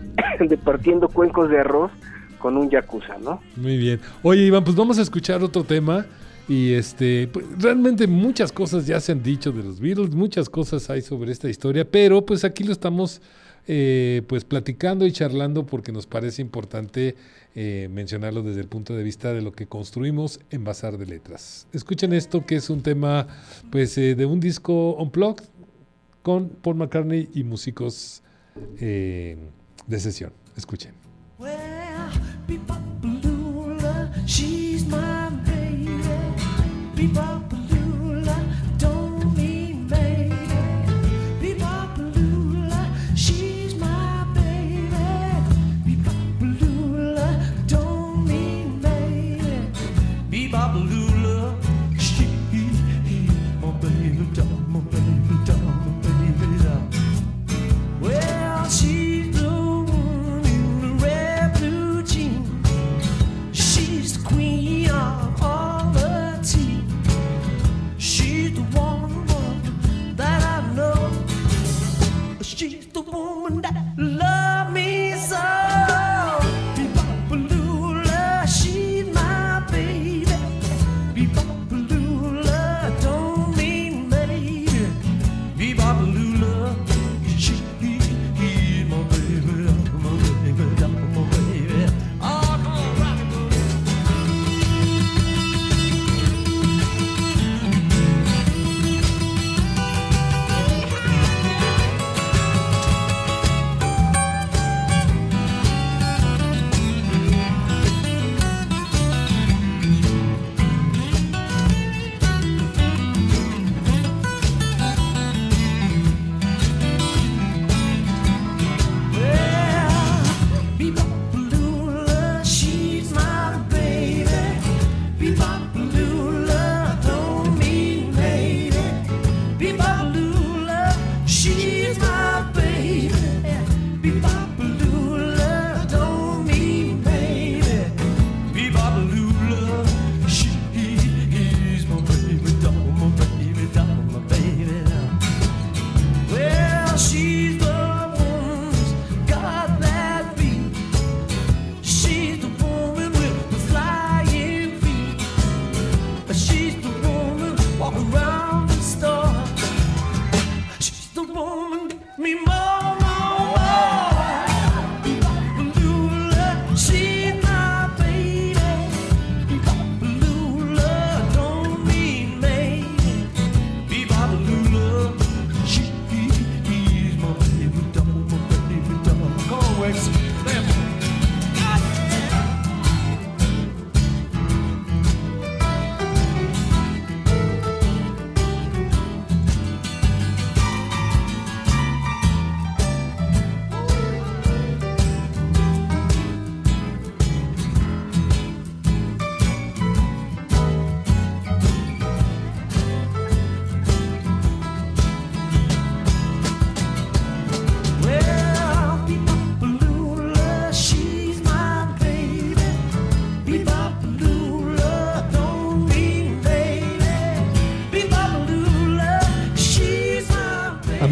[0.48, 1.92] departiendo cuencos de arroz
[2.38, 3.40] con un yakuza, ¿no?
[3.56, 4.00] Muy bien.
[4.22, 6.04] Oye, Iván, pues vamos a escuchar otro tema.
[6.46, 10.90] Y este, pues, realmente muchas cosas ya se han dicho de los Beatles, muchas cosas
[10.90, 13.22] hay sobre esta historia, pero pues aquí lo estamos
[13.66, 17.16] eh, pues platicando y charlando porque nos parece importante
[17.54, 21.66] eh, mencionarlo desde el punto de vista de lo que construimos en Bazar de Letras.
[21.72, 23.26] Escuchen esto que es un tema
[23.70, 25.44] pues eh, de un disco unplugged
[26.22, 28.22] con Paul McCartney y músicos
[28.78, 29.36] de
[29.98, 30.32] sesión.
[30.56, 30.94] Escuchen.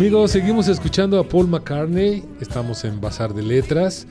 [0.02, 4.08] Amigos, seguimos escuchando a Paul McCartney, estamos en Bazar de Letras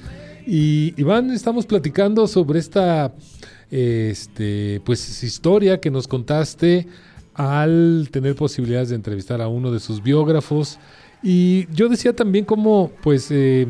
[0.48, 3.14] y Iván, estamos platicando sobre esta
[3.70, 6.88] este, pues, historia que nos contaste
[7.34, 10.80] al tener posibilidades de entrevistar a uno de sus biógrafos.
[11.22, 13.68] Y yo decía también como, pues, eh,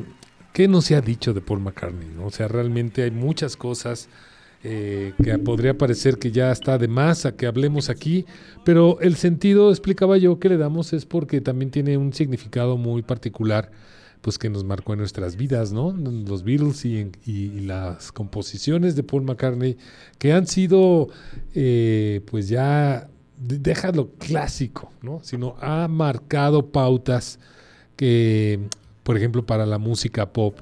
[0.54, 2.24] ¿qué no se ha dicho de Paul McCartney?
[2.24, 4.10] O sea, realmente hay muchas cosas
[4.64, 8.26] eh, que podría parecer que ya está de más a que hablemos aquí,
[8.64, 13.02] pero el sentido, explicaba yo, que le damos es porque también tiene un significado muy
[13.02, 13.72] particular,
[14.22, 15.92] pues que nos marcó en nuestras vidas, ¿no?
[15.92, 19.78] Los Beatles y, y las composiciones de Paul McCartney,
[20.20, 21.10] que han sido,
[21.56, 23.10] eh, pues ya,
[23.40, 25.22] déjalo clásico, ¿no?
[25.24, 27.40] Sino ha marcado pautas
[27.96, 28.60] que,
[29.02, 30.60] por ejemplo, para la música pop,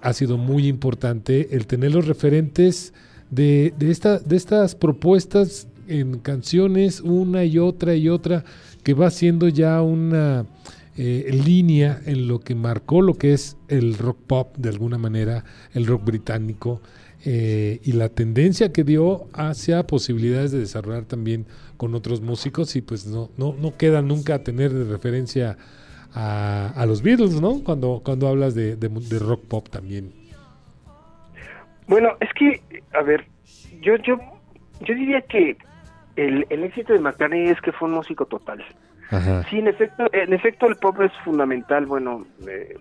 [0.00, 2.94] ha sido muy importante el tener los referentes
[3.30, 8.44] de, de, de estas propuestas en canciones, una y otra y otra,
[8.82, 10.46] que va siendo ya una
[10.96, 15.44] eh, línea en lo que marcó lo que es el rock pop de alguna manera,
[15.74, 16.80] el rock británico,
[17.24, 21.44] eh, y la tendencia que dio hacia posibilidades de desarrollar también
[21.76, 25.58] con otros músicos y pues no, no, no queda nunca tener de referencia
[26.14, 27.64] a, a los Beatles, ¿no?
[27.64, 30.12] Cuando, cuando hablas de, de, de rock pop también.
[31.88, 32.60] Bueno, es que,
[32.94, 33.26] a ver,
[33.80, 34.18] yo, yo,
[34.80, 35.56] yo diría que
[36.16, 38.64] el, el éxito de McCartney es que fue un músico total.
[39.10, 39.44] Ajá.
[39.48, 42.76] Sí, en efecto, en efecto el pop es fundamental, bueno, eh,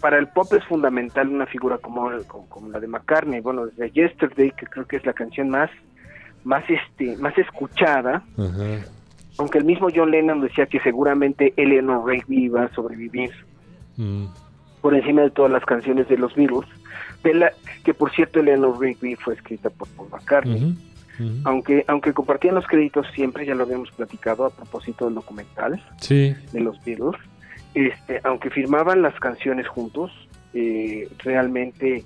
[0.00, 3.90] para el pop es fundamental una figura como, como, como, la de McCartney, bueno, desde
[3.90, 5.70] Yesterday, que creo que es la canción más,
[6.42, 8.84] más, este, más escuchada, Ajá.
[9.38, 13.30] aunque el mismo John Lennon decía que seguramente Eleanor Rigby iba a sobrevivir
[13.96, 14.26] Mm.
[14.80, 16.68] por encima de todas las canciones de los Beatles,
[17.24, 17.52] de la,
[17.82, 20.76] que por cierto Eleanor Rigby fue escrita por Paul McCartney.
[21.44, 26.34] Aunque, aunque compartían los créditos siempre, ya lo habíamos platicado a propósito del documental Sí,
[26.52, 27.20] de los Beatles,
[27.72, 30.10] este, aunque firmaban las canciones juntos,
[30.54, 32.04] eh, realmente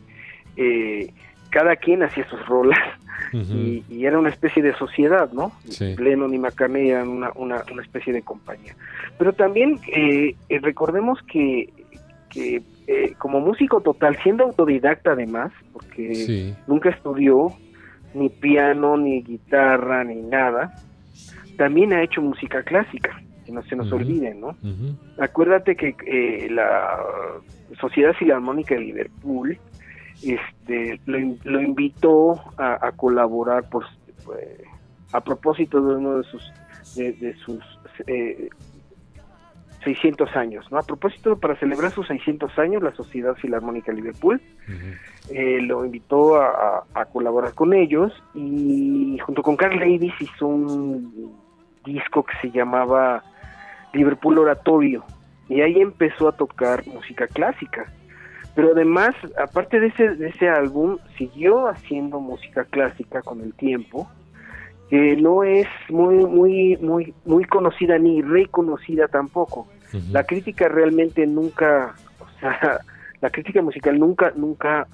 [0.56, 1.10] eh,
[1.48, 2.78] cada quien hacía sus rolas
[3.32, 5.52] y era una especie de sociedad, ¿no?
[5.68, 5.96] Sí.
[5.96, 8.74] Lennon y McCartney eran una, una, una especie de compañía.
[9.18, 11.68] Pero también eh, eh, recordemos que,
[12.30, 17.52] que eh, como músico total, siendo autodidacta además, porque sí, nunca estudió
[18.14, 20.74] ni piano, ni guitarra, ni nada,
[21.56, 24.56] también ha hecho música clásica, que no se nos olvide, ¿no?
[25.18, 26.98] Acuérdate que eh, la
[27.80, 29.58] Sociedad Filarmónica de Liverpool
[30.22, 33.84] este, lo, in- lo invitó a, a colaborar por,
[34.38, 34.62] eh,
[35.12, 36.52] a propósito de uno de sus,
[36.96, 37.62] de, de sus
[38.06, 38.48] eh,
[39.84, 40.78] 600 años, ¿no?
[40.78, 44.40] A propósito, para celebrar sus 600 años, la Sociedad Filarmónica Liverpool
[45.30, 46.46] eh, lo invitó a,
[46.94, 51.32] a- a colaborar con ellos y junto con Carl Davis hizo un
[51.84, 53.22] disco que se llamaba
[53.92, 55.04] Liverpool Oratorio
[55.48, 57.90] y ahí empezó a tocar música clásica.
[58.54, 64.10] Pero además, aparte de ese, de ese álbum, siguió haciendo música clásica con el tiempo,
[64.90, 69.68] que no es muy, muy, muy, muy conocida ni reconocida tampoco.
[70.12, 72.80] La crítica realmente nunca, o sea,
[73.20, 74.86] la crítica musical nunca, nunca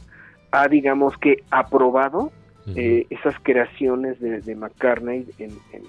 [0.53, 2.33] ha, digamos que, aprobado
[2.77, 5.83] eh, esas creaciones de, de McCartney en, en,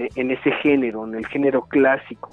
[0.00, 2.30] en- en ese género, en el género clásico.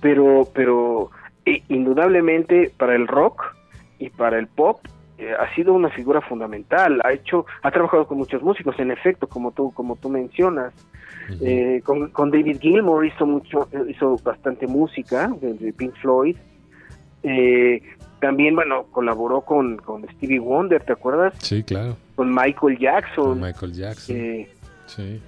[0.00, 1.10] Pero, pero
[1.46, 3.42] eh, indudablemente para el rock
[3.98, 4.80] y para el pop
[5.24, 7.00] eh, ha sido una figura fundamental.
[7.04, 10.72] Ha hecho, ha trabajado con muchos músicos, en efecto, como tú, como tú mencionas.
[11.40, 16.36] Eh, con, con David Gilmour hizo mucho, hizo bastante música de, Pink Floyd.
[17.22, 17.82] Eh,
[18.20, 21.34] también, bueno, colaboró con, con Stevie Wonder, ¿te acuerdas?
[21.38, 21.96] Sí, claro.
[22.14, 23.24] Con Michael Jackson.
[23.24, 24.16] Con Michael Jackson.
[24.16, 24.48] Eh,
[24.86, 25.18] Sí.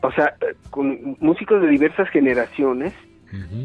[0.00, 0.34] o sea,
[0.70, 2.94] con músicos de diversas generaciones,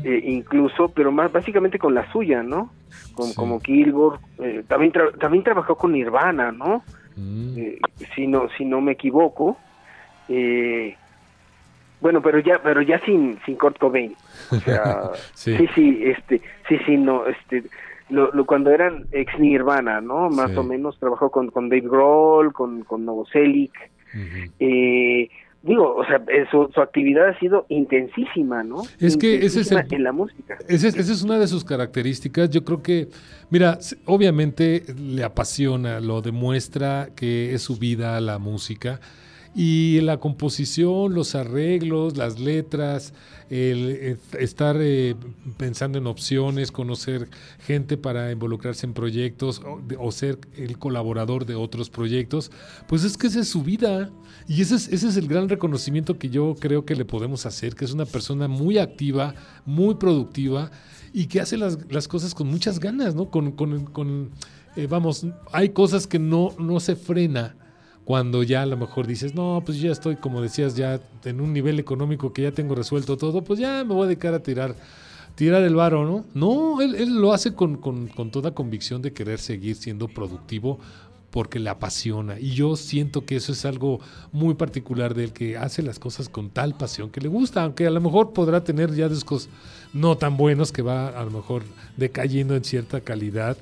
[0.04, 2.72] Eh, incluso, pero más básicamente con la suya, ¿no?
[3.14, 3.36] Con, Sí.
[3.36, 4.20] Como Gilmour.
[4.40, 6.84] eh, también, tra- también trabajó con Nirvana, ¿no?
[7.18, 7.58] Mm.
[7.58, 7.80] eh,
[8.16, 9.58] si no si no me equivoco
[10.30, 10.96] eh,
[12.00, 14.16] bueno pero ya pero ya sin sin Kurt Cobain
[14.52, 15.02] o sea
[15.34, 15.58] Sí.
[15.58, 17.64] sí sí este sí sí no este
[18.10, 20.58] lo, lo- cuando eran ex Nirvana no más Sí.
[20.58, 23.74] o menos trabajó con con Dave Grohl con con Novoselic
[24.14, 24.52] Ujú.
[24.60, 25.30] eh,
[25.62, 29.72] digo o sea eh, su, su actividad ha sido intensísima no Es que ese es
[29.72, 32.50] el- en la música Esa es, esa es una de sus características.
[32.50, 33.10] Yo creo que,
[33.50, 39.00] mira, obviamente le apasiona, lo demuestra que es su vida la música.
[39.56, 43.14] Y la composición, los arreglos, las letras,
[43.50, 45.16] el, eh, estar eh,
[45.58, 47.30] pensando en opciones, conocer
[47.66, 49.62] gente para involucrarse en proyectos
[49.98, 52.52] o, ser el colaborador de otros proyectos,
[52.88, 54.12] pues es que esa es su vida.
[54.48, 57.76] Y ese es, ese es el gran reconocimiento que yo creo que le podemos hacer,
[57.76, 59.34] que es una persona muy activa,
[59.66, 60.70] muy productiva
[61.12, 63.30] y que hace las, las cosas con muchas ganas, ¿no?
[63.32, 64.30] Con, con- con,
[64.76, 67.56] eh, vamos, hay cosas que no, no se frena
[68.10, 71.54] cuando ya a lo mejor dices, no, pues ya estoy, como decías, ya en un
[71.54, 74.76] nivel económico que ya tengo resuelto todo, pues ya me voy a dedicar a tirar,
[75.36, 76.26] tirar el varo, ¿no?
[76.34, 80.80] No, él, él lo hace con, con- con toda convicción de querer seguir siendo productivo
[81.30, 82.40] porque le apasiona.
[82.40, 84.00] Y yo siento que eso es algo
[84.32, 87.92] muy particular del que hace las cosas con tal pasión que le gusta, aunque a
[87.92, 89.50] lo mejor podrá tener ya discos
[89.94, 91.62] no tan buenos que va a lo mejor
[91.96, 93.56] decayendo en cierta calidad,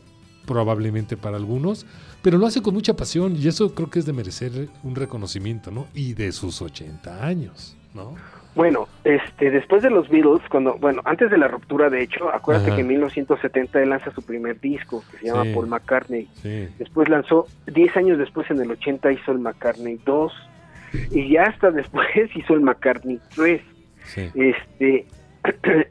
[0.45, 1.86] probablemente para algunos,
[2.28, 5.71] pero lo hace con mucha pasión y eso creo que es de merecer un reconocimiento,
[5.71, 5.88] ¿no?
[5.93, 8.15] Y de sus 80 años, ¿no?
[8.53, 12.67] Bueno, este, después de los Beatles, cuando, bueno, antes de la ruptura, de hecho, acuérdate
[12.67, 12.75] Ajá.
[12.75, 15.53] que en 1970 él lanza su primer disco, que se llama Sí.
[15.53, 16.28] Paul McCartney.
[16.43, 16.67] Sí.
[16.78, 20.34] Después lanzó, 10 años después, en el 80, hizo el McCartney 2.
[21.11, 23.61] Y ya hasta después hizo el McCartney 3.
[24.03, 24.32] Sí.
[24.36, 25.07] Este,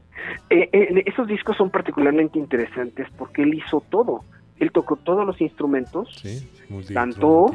[0.51, 4.23] eh, eh, esos discos son particularmente interesantes porque él hizo todo.
[4.59, 6.47] Él tocó todos los instrumentos Sí.
[6.93, 7.47] Cantó.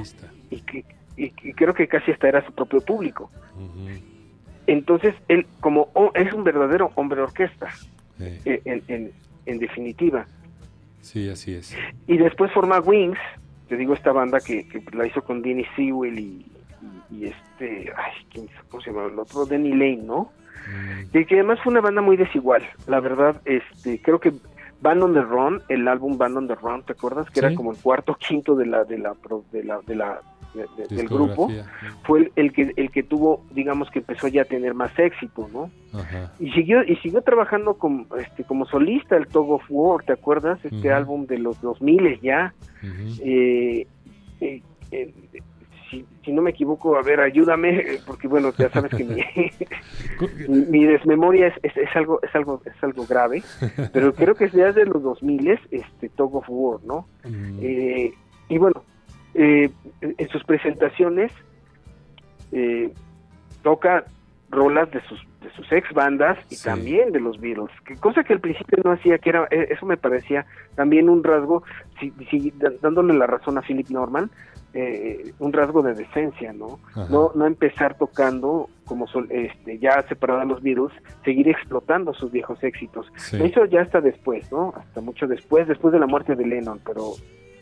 [0.50, 0.84] y, que,
[1.16, 3.30] y- y creo que casi hasta era su propio público.
[4.66, 7.70] Entonces, él como oh, es un verdadero hombre orquesta,
[8.18, 8.24] Sí.
[8.44, 9.12] eh, en, en,
[9.46, 10.26] en definitiva.
[11.00, 11.76] Sí, así es.
[12.06, 13.18] Y después forma Wings,
[13.68, 16.46] te digo esta banda que, que la hizo con Denny Sewell y,
[17.10, 19.06] y, y este, ay, ¿quién, ¿cómo se llama?
[19.06, 20.30] El otro, Denny Lane, ¿no?
[20.68, 24.32] Mm, Y que además fue una banda muy desigual, la verdad, este, creo que
[24.82, 27.28] Band on the Run, el álbum Band on the Run, ¿te acuerdas?
[27.30, 27.46] Que Sí.
[27.46, 29.14] era como el cuarto quinto de la, de la,
[29.52, 30.20] de la, de la,
[30.54, 31.48] de- de- del grupo,
[32.02, 35.48] fue el, el que, el que tuvo, digamos que empezó ya a tener más éxito,
[35.52, 35.70] ¿no?
[35.98, 36.32] Ajá.
[36.40, 40.62] Y siguió, y siguió trabajando como, este, como solista el Tog of War, ¿te acuerdas?
[40.64, 42.52] Este álbum de los 2000 ya.
[42.82, 43.14] Ujú.
[43.24, 43.86] Eh,
[44.40, 45.14] eh, eh,
[45.92, 50.84] si, si no me equivoco, a ver, ayúdame, eh, porque bueno, ya sabes que mi,
[50.86, 53.42] desmemoria es, es, es algo es algo es algo grave,
[53.92, 57.06] pero creo que es ya de los 2000 este Tog of War, ¿no?
[57.24, 58.12] Mm, Eh,
[58.48, 58.82] y bueno,
[59.34, 59.70] eh,
[60.00, 61.30] en sus presentaciones
[62.52, 62.90] eh,
[63.62, 64.04] toca
[64.50, 66.64] rolas de sus de sus ex bandas y Sí.
[66.64, 69.96] también de los Beatles, que cosa que al principio no hacía, que era eso me
[69.96, 71.64] parecía también un rasgo,
[71.98, 74.30] si, dándole la razón a Philip Norman,
[74.74, 76.78] eh, un rasgo de decencia, ¿no?
[76.90, 77.06] Ajá.
[77.10, 80.92] No no empezar tocando como sol, este ya separado de los Beatles,
[81.24, 83.06] seguir explotando sus viejos éxitos.
[83.16, 83.36] sí.
[83.42, 84.72] Eso ya hasta después, ¿no?
[84.76, 87.12] Hasta mucho después, después de la muerte de Lennon, pero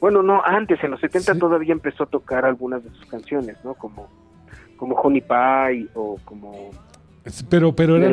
[0.00, 1.38] bueno, no, antes, en los 70 Sí.
[1.38, 3.74] todavía empezó a tocar algunas de sus canciones, ¿no?
[3.74, 4.08] Como,
[4.76, 6.70] como Honey Pie o como
[7.50, 8.08] Pero, pero era,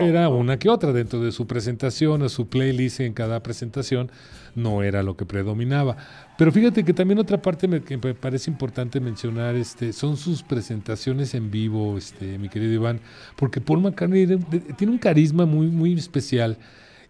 [0.00, 4.10] era una que otra dentro de su presentación o su playlist en cada presentación
[4.54, 5.96] no era lo que predominaba.
[6.38, 10.42] Pero fíjate que también otra parte me, que me parece importante mencionar este, son sus
[10.42, 13.00] presentaciones en vivo, este, mi querido Iván,
[13.36, 14.26] porque Paul McCartney
[14.76, 16.56] tiene un carisma muy, muy especial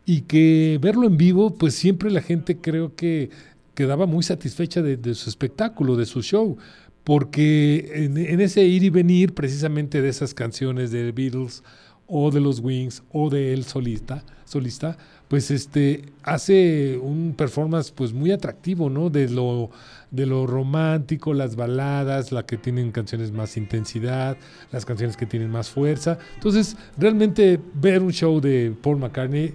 [0.05, 3.31] y que verlo en vivo, pues siempre la gente creo que
[3.75, 6.59] quedaba muy satisfecha de, de su espectáculo, de su show,
[7.05, 11.63] porque en, ese ir y venir precisamente de esas canciones de Beatles
[12.07, 14.97] o de los Wings o de él solista, solista,
[15.29, 19.11] pues este hace un performance pues muy atractivo, ¿no?
[19.11, 19.71] De lo
[20.11, 24.37] de lo romántico, las baladas, la que tienen canciones más intensidad,
[24.71, 26.19] las canciones que tienen más fuerza.
[26.35, 29.55] Entonces, realmente ver un show de Paul McCartney,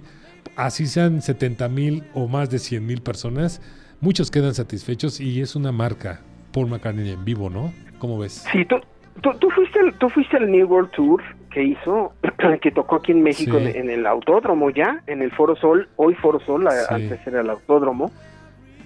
[0.56, 3.60] así sean 70 mil o más de 100 mil personas,
[4.00, 6.20] muchos quedan satisfechos y es una marca
[6.52, 7.72] Paul McCartney en vivo, ¿no?
[7.98, 8.44] ¿Cómo ves?
[8.52, 8.76] Sí, tú,
[9.20, 12.12] tú, tú fuiste al, tú fuiste al New World Tour que hizo,
[12.62, 13.64] que tocó aquí en México Sí.
[13.66, 16.76] en, en el Autódromo ya, en el Foro Sol, hoy Foro Sol, Sí.
[16.94, 18.10] antes era el Autódromo.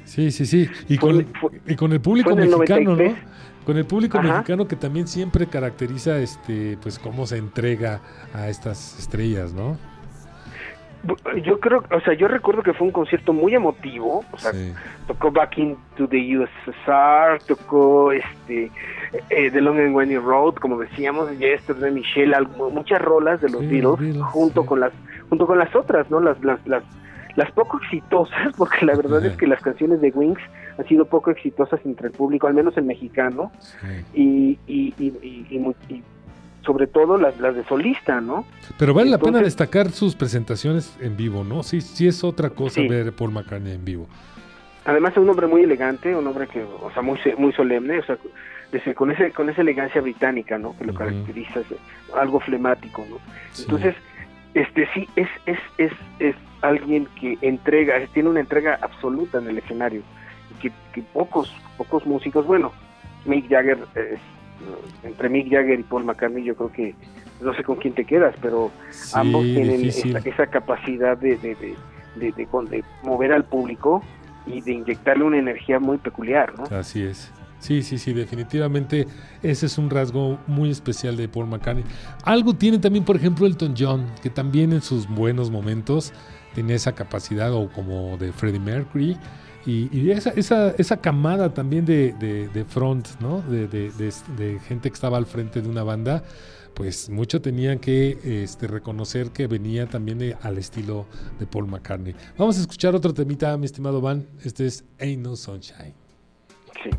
[0.05, 0.69] Sí, sí, sí.
[0.89, 3.13] Y, Fue- con, fue- y con el público el mexicano, 93.
[3.13, 3.45] ¿no?
[3.65, 4.29] Con el público Ajá.
[4.29, 8.01] mexicano que también siempre caracteriza este, pues cómo se entrega
[8.35, 9.79] a estas estrellas, ¿no?
[11.43, 14.73] Yo creo, o sea, yo recuerdo que fue un concierto muy emotivo, o sea, Sí.
[15.07, 18.71] tocó Back into the USSR, tocó este
[19.31, 23.61] eh, The Long and Windy Road, como decíamos, Yesterday, Michelle, algo- muchas rolas de los
[23.63, 24.69] Sí, Beatles, Beatles, junto sí.
[24.69, 24.93] con las
[25.29, 26.21] junto con las otras, ¿no?
[26.21, 26.83] Las las las
[27.37, 30.41] las poco exitosas, porque la verdad es que las canciones de Wings
[30.79, 33.51] han sido poco exitosas entre el público, al menos el mexicano,
[34.15, 36.03] y, y, y, y- y mu- y
[36.65, 38.47] sobre todo las, las de solista, ¿no?
[38.79, 41.63] Pero vale la pena destacar sus presentaciones en vivo, ¿no?
[41.63, 42.89] Sí, sí es otra cosa Sí.
[42.89, 44.07] ver Paul McCartney en vivo.
[44.87, 48.05] Además es un hombre muy elegante, un hombre que, o sea, muy muy solemne, o
[48.05, 48.19] sea,
[48.95, 50.77] con ese con esa elegancia británica, ¿no?
[50.77, 51.61] Que lo caracteriza,
[52.19, 53.19] algo flemático, ¿no?
[53.59, 53.95] Entonces,
[54.55, 59.59] este sí es es es es alguien que entrega, tiene una entrega absoluta en el
[59.59, 60.03] escenario,
[60.51, 62.73] y que, pocos pocos músicos, bueno,
[63.27, 63.79] Mick Jagger
[65.03, 66.95] entre Mick Jagger y Paul McCartney yo creo que
[67.41, 68.71] no sé con quién te quedas, pero
[69.13, 71.77] ambos tienen esa, capacidad de, de,
[72.17, 74.03] de, de, mover al público
[74.47, 76.65] y de inyectarle una energía muy peculiar, ¿no?
[76.77, 77.33] Así es.
[77.59, 79.07] Sí, sí, sí, definitivamente
[79.43, 81.85] ese es un rasgo muy especial de Paul McCartney.
[82.23, 86.13] Algo tiene también, por ejemplo, Elton John, que también en sus buenos momentos
[86.55, 89.17] tiene esa capacidad, o como de Freddie Mercury,
[89.67, 93.41] y, esa, esa, esa, camada también de, de, front, ¿no?
[93.43, 96.23] De, de, gente que estaba al frente de una banda,
[96.75, 101.07] pues mucho tenían que este, reconocer que venía también al estilo
[101.39, 102.15] de Paul McCartney.
[102.37, 104.27] Vamos a escuchar otro temita, mi estimado Van.
[104.45, 105.95] Este es Ain't No Sunshine.
[106.83, 106.91] Sí.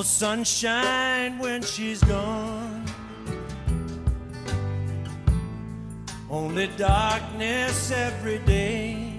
[0.00, 2.86] No sunshine when she's gone.
[6.30, 9.12] Only darkness every day.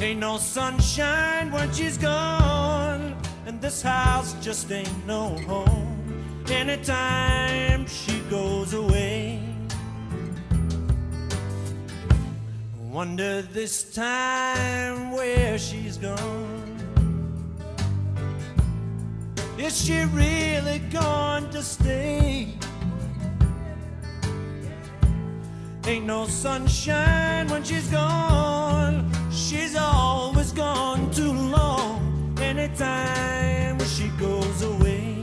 [0.00, 3.16] Ain't no sunshine when she's gone.
[3.46, 6.44] And this house just ain't no home.
[6.48, 9.40] Anytime she goes away.
[12.78, 16.61] Wonder this time where she's gone.
[19.62, 22.48] Is she really going to stay?
[25.86, 29.08] Ain't no sunshine when she's gone.
[29.30, 32.34] She's always gone too long.
[32.40, 35.16] Anytime she goes away.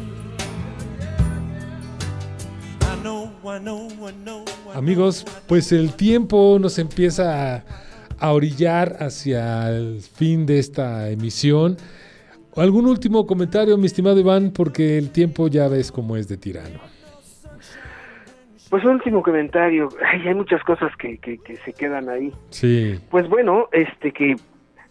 [2.79, 4.45] I know, I know, I know.
[4.73, 7.65] Amigos, pues el tiempo nos empieza a,
[8.17, 11.75] a orillar hacia el fin de esta emisión.
[12.56, 14.52] ¿Algún último comentario, mi estimado Iván?
[14.52, 16.80] Porque el tiempo ya ves cómo es de tirano.
[18.70, 19.89] Pues un último comentario.
[20.26, 22.32] hay muchas cosas que, que, se quedan ahí.
[22.50, 23.00] Sí.
[23.10, 24.36] Pues bueno, este que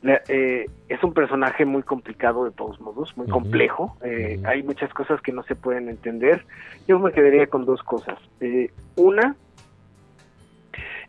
[0.03, 3.97] eh, es un personaje muy complicado de todos modos, muy complejo.
[4.05, 6.45] Eh, hay muchas cosas que no se pueden entender.
[6.87, 8.19] Yo me quedaría con dos cosas.
[8.41, 9.37] Eh, una,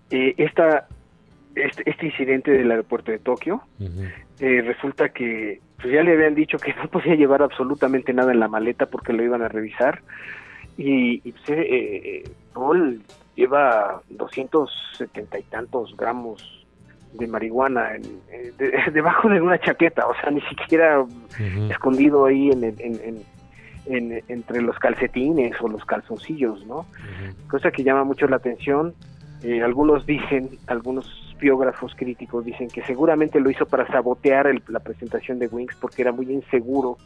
[0.09, 0.87] esta,
[1.55, 3.61] este, este, incidente del aeropuerto de Tokio.
[4.39, 8.47] resulta que pues ya le habían dicho que no podía llevar absolutamente nada en la
[8.47, 10.01] maleta porque lo iban a revisar.
[10.77, 12.23] Y, y pues, eh,
[12.53, 13.01] Paul
[13.35, 16.65] lleva 270 y tantos gramos
[17.13, 18.53] de marihuana en, eh,
[18.93, 21.05] debajo de una chaqueta, o sea, ni siquiera
[21.69, 23.23] escondido ahí en, en,
[23.85, 26.85] en, entre los calcetines o los calzoncillos, ¿no?
[27.47, 28.93] Cosa que llama mucho la atención.
[29.41, 35.39] Eh, algunos dicen, algunos biógrafos críticos dicen que seguramente lo hizo para sabotear la presentación
[35.39, 36.97] de Wings porque era muy inseguro,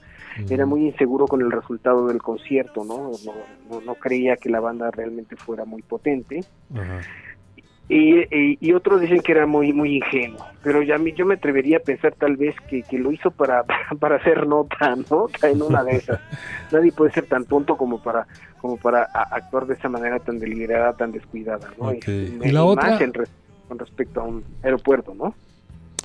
[0.50, 3.12] era muy inseguro con el resultado del concierto, ¿no?
[3.26, 6.42] No, no, creía que la banda realmente fuera muy potente.
[7.90, 8.26] Y,
[8.66, 12.16] y, otros dicen que era muy muy ingenuo, pero ya yo me atrevería a pensar
[12.16, 13.64] tal vez que, que lo hizo para,
[14.00, 15.28] para hacer nota, ¿no?
[15.42, 16.20] En una de esas.
[16.72, 18.26] Nadie puede ser tan tonto como para
[18.64, 21.92] como para actuar de esa manera tan deliberada, tan descuidada, ¿no?
[21.94, 22.98] Y, la otra
[23.68, 25.36] con respecto a un aeropuerto, ¿no?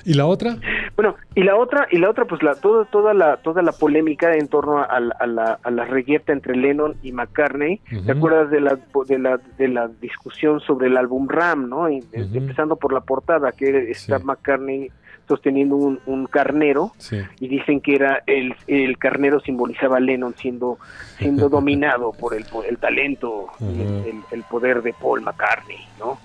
[0.04, 0.56] ¿Y la otra?
[0.96, 4.34] Bueno, y la otra, y la otra, pues la, todo, toda la, toda la polémica
[4.34, 7.80] en torno a, la, a la regueta entre Lennon y McCartney.
[8.06, 11.88] ¿Te acuerdas de la, de la, de la discusión sobre el álbum Ram, no?
[11.88, 14.90] Empezando por la portada, que está McCartney
[15.28, 16.92] sosteniendo un, un carnero
[17.38, 20.78] y dicen que era el, el carnero simbolizaba a Lennon siendo
[21.18, 26.18] siendo dominado por el, el talento el, el, poder de Paul McCartney no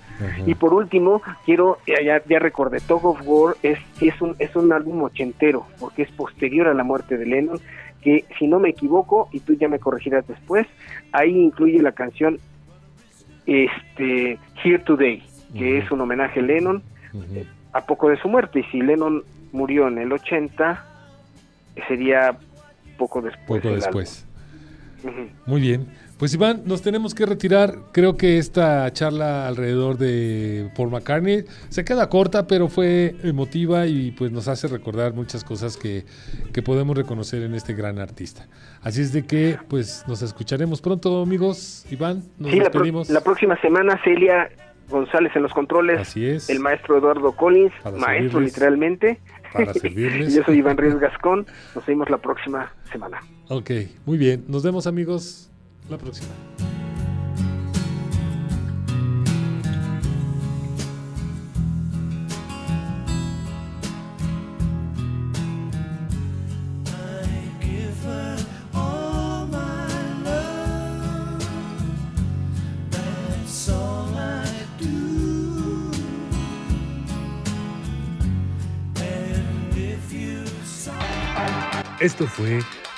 [0.46, 4.72] y por último, quiero, ya, ya recordé, Tug of War es, es, un, es un
[4.72, 7.60] álbum ochentero, porque es posterior a la muerte de Lennon,
[8.02, 10.66] que si no me equivoco, y tú ya me corregirás después,
[11.12, 12.38] ahí incluye la canción
[13.46, 15.22] este, Here Today,
[15.54, 16.82] que es un homenaje a Lennon
[17.72, 20.84] a poco de su muerte, y si Lennon murió en el 80,
[21.88, 22.36] sería
[22.98, 23.62] poco después.
[23.62, 24.26] Poco después.
[25.46, 25.86] Muy bien.
[26.24, 27.74] Pues Iván, nos tenemos que retirar.
[27.92, 34.10] Creo que esta charla alrededor de Paul McCartney se queda corta, pero fue emotiva y
[34.12, 36.06] pues nos hace recordar muchas cosas que,
[36.54, 38.48] que podemos reconocer en este gran artista.
[38.80, 41.84] Así es de que pues nos escucharemos pronto, amigos.
[41.90, 43.10] Iván, nos Sí, despedimos.
[43.10, 44.48] la próxima semana Celia
[44.88, 46.48] González en los controles, Así es.
[46.48, 48.54] el maestro Eduardo Collins, Para maestro servirles.
[48.54, 49.20] literalmente.
[49.52, 50.34] Para servirles.
[50.34, 51.44] yo soy Iván Ríos Gascón.
[51.74, 53.20] Nos vemos la próxima semana.
[53.48, 53.70] Ok,
[54.06, 54.42] muy bien.
[54.48, 55.50] Nos vemos, amigos,
[55.88, 56.34] la próxima.
[82.04, 82.60] Esto fue